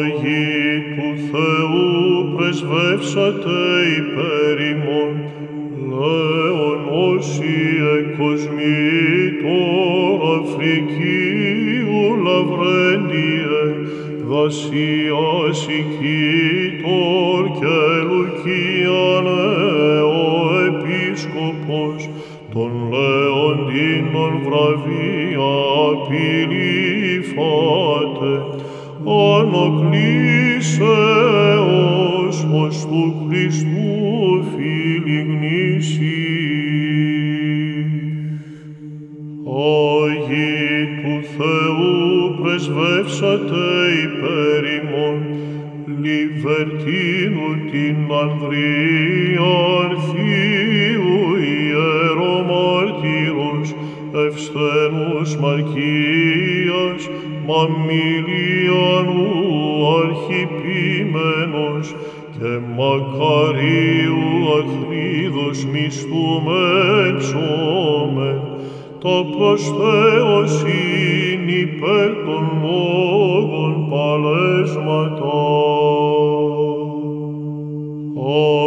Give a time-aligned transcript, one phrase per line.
[0.00, 3.60] Αγί του Θεού πρεσβεύσατε
[3.98, 5.14] υπέρ ημών,
[5.88, 6.80] λέον
[7.14, 7.54] όσοι
[7.98, 8.90] εκοσμοί
[9.42, 10.00] τώρα
[10.40, 13.62] Αφρικίου λαβρέντιε,
[14.28, 17.99] δασίας οικήτορ και
[24.50, 25.52] βραβεία
[25.90, 28.34] απειλή φάτε,
[29.38, 29.96] ανακλήσεως
[32.64, 36.40] ως του Χριστού φίλοι γνήσιοι.
[40.02, 41.94] Άγιοι του Θεού
[42.42, 43.66] πρεσβεύσατε
[44.04, 45.18] υπέρ ημών,
[46.02, 49.90] λιβερτίνου την Ανδρίαν
[55.40, 57.08] ευσθένους Μαρκίας,
[57.46, 59.28] Μαμιλιανού
[59.98, 61.86] αρχιπίμενος
[62.32, 68.40] και Μακαρίου αχρίδος μισθούμεν ψώμεν,
[69.02, 75.38] τα προς Θεοσύνη υπέρ των λόγων παλέσματα.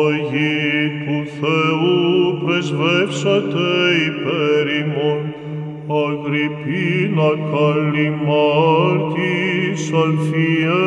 [0.04, 2.02] Άγιοι του Θεού
[2.46, 3.68] πρεσβεύσατε
[4.08, 5.43] υπέρ ημών,
[6.44, 8.24] Αγρυπίνα καλλιμάρτης
[10.04, 10.86] αλφιέ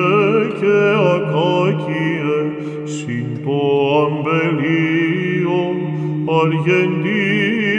[0.60, 0.78] και
[1.14, 2.40] ακάκιε,
[2.84, 3.60] συν το
[4.02, 5.64] αμπελίο
[6.42, 7.76] αργεντίος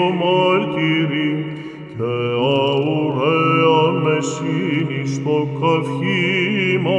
[0.00, 1.30] ο μάρτυρη,
[1.96, 2.14] και
[2.54, 6.96] αουραία μεσίνη στο καυχήματι,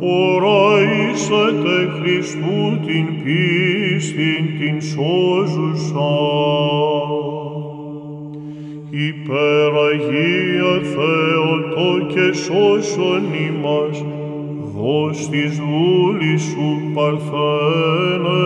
[0.00, 6.10] οραίσατε Χριστού την πίστην την σώζουσα.
[8.92, 14.04] Υπεραγία Θεοτό και σώσον ημάς,
[14.74, 18.42] δώσ' της δούλης σου παρθένε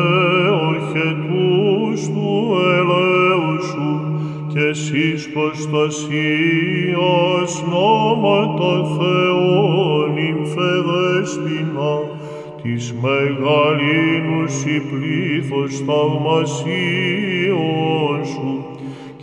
[0.69, 3.91] οχετούς του ελέους σου
[4.53, 6.13] και εσείς προστασίας
[7.71, 11.95] νόματα Θεών ημφεδέστηνα
[12.63, 16.65] της μεγαλύνους η πλήθος θαυμασίων
[18.25, 18.64] σου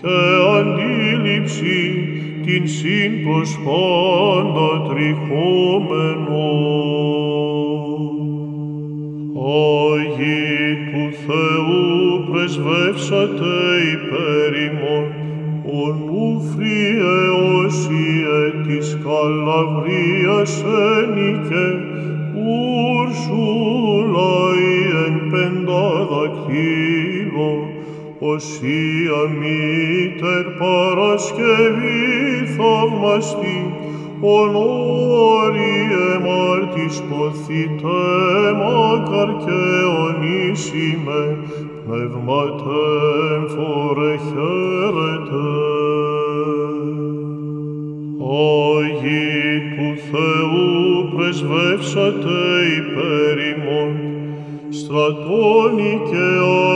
[0.01, 0.21] και
[0.57, 1.79] αντίληψη
[2.45, 6.49] την συν προς πάντα τριχόμενο.
[9.93, 11.83] Άγιοι του Θεού
[12.31, 13.55] πρεσβεύσατε
[13.93, 15.05] υπέρ ημών,
[15.65, 17.15] ο νουφριε
[17.65, 20.53] όσιε της Καλαβρίας
[20.97, 21.67] ένικε,
[22.45, 23.53] Ούρσουλα
[24.71, 26.90] η εν πενταδακτύλο,
[28.23, 32.05] Οσία μήτερ Παρασκευή
[32.57, 33.73] θαυμαστή,
[34.21, 38.01] ονόριε μάρτης ποθήτε
[38.57, 39.61] μακαρ και
[40.05, 41.37] ονίσιμε,
[41.85, 45.47] πνεύματεν φορε χαίρετε.
[48.71, 50.69] Άγιοι του Θεού
[51.15, 52.39] πρεσβεύσατε
[52.77, 52.80] υπέρ ημών,
[55.11, 56.27] στρατώνει και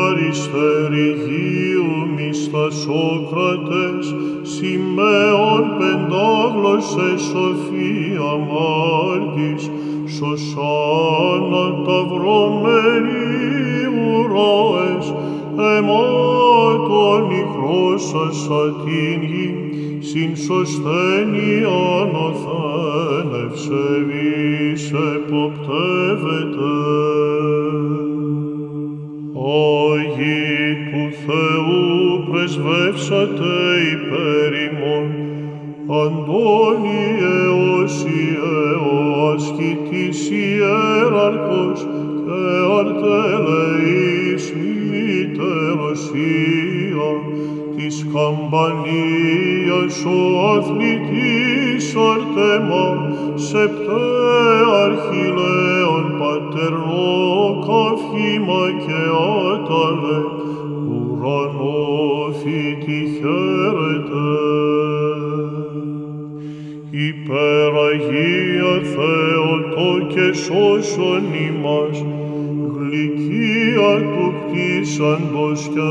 [0.08, 4.06] αριστερηγίου μισθα Σόκρατες,
[4.42, 9.64] σημαίων πεντάγλωσσες Σοφία Μάρτης,
[10.16, 13.26] Σωσάνα ταυρωμένη
[14.06, 15.08] ουράες,
[15.58, 19.50] αιμάτων ηχρόσασα την γη,
[20.00, 21.52] συν σωσθένη
[22.02, 24.92] ανωθέν ευσεβής
[29.46, 29.76] εποπτεύεται.
[29.96, 33.54] Άγιοι του Θεού πρεσβεύσατε
[33.94, 35.08] υπέρ ημών,
[36.04, 37.38] Αντώνιε
[37.84, 38.56] Όσιε
[38.92, 41.80] ο ασκητής ιεραρχός
[42.26, 42.44] και
[42.80, 44.46] αρτελεής
[44.90, 47.12] μήτερος Ία,
[47.76, 50.20] της καμπανίας ο
[50.56, 53.05] αθλητής Αρτεμάς,
[53.36, 54.06] σεπτέ
[54.84, 59.02] αρχιλέων πατερνό καύχημα και
[59.52, 60.20] άταλε,
[60.88, 64.28] ουρανό φύτη χαίρετε.
[66.92, 72.06] Υπεραγία Θεοτό και σώσον ημάς,
[72.76, 75.90] γλυκία του κτίσαντος και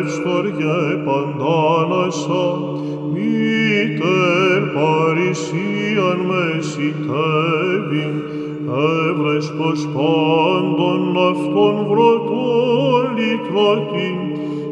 [0.00, 2.93] ευστοργέ παντάνασα, μήτερ
[5.24, 8.16] παρησίαν μεσητεύειν,
[9.08, 14.18] έβρες πως πάντων αυτών βρωτών λυτρωτήν,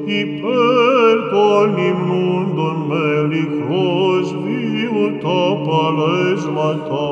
[0.04, 7.06] υπέρ των υμνούντων με λιχρός βίου τα παλέσματα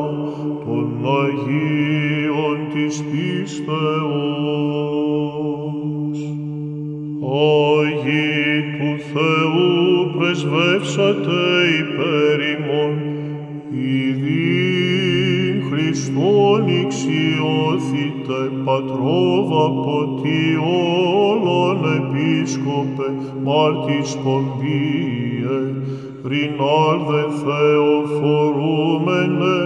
[0.65, 0.87] των
[1.23, 3.81] Αγίων της πίστεως.
[7.81, 9.71] Άγιοι του Θεού
[10.19, 11.41] πρεσβεύσατε
[11.81, 12.95] υπέρ ημών,
[13.73, 14.71] ειδήν
[15.71, 20.59] Χριστόν ηξιώθητε πατρόβα ποτή
[21.27, 23.09] όλων επίσκοπε
[23.45, 25.59] μάρτης πομπίε,
[26.25, 29.61] ρινάλδε Θεοφορούμενε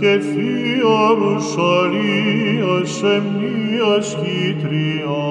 [0.00, 5.24] και Θεία Ρουσαλία σε μνήας χυτριά.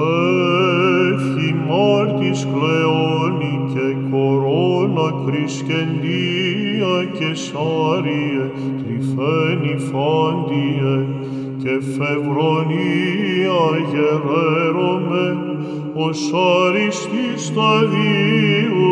[1.12, 11.06] εύχη μάρτης κλεόνη και κορώνα κρισκεντία και σάριε τρυφένη φάντιε
[11.62, 15.37] και φευρονία γερέρωμε
[15.94, 16.32] ως
[16.67, 18.05] αριστή σταδίου
[18.64, 18.83] ημάς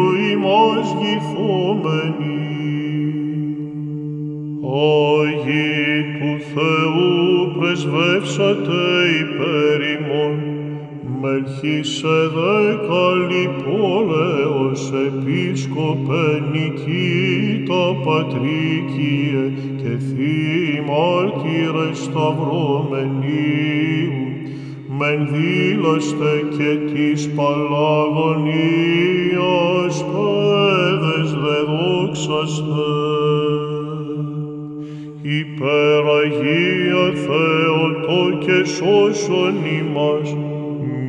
[13.42, 19.42] Μελχισεδέκα λιπόλεως επίσκοπε Νικήτα Πατρίκιε
[19.76, 24.20] και θείοι μάρτυρες σταυρωμενίου,
[24.98, 32.90] μεν δήλαστε και της Παλαγωνίας παιδες δε δόξαστε.
[35.22, 40.28] Υπεραγία Θεοτό και σώσον ημάς,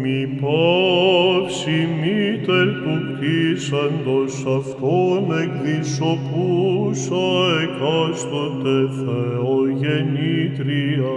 [0.03, 7.27] μη πάυση μήτερ του κτίσαντος αυτόν εκδισοπούσα
[7.63, 11.13] εκάστοτε Θεογεννήτρια,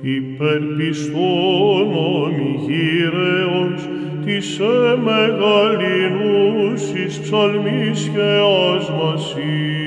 [0.00, 3.80] υπερπιστών ομιγύρεως,
[4.24, 4.48] της
[4.92, 8.30] εμεγαλυνούσης ψαλμής και
[8.76, 9.83] άσμασης.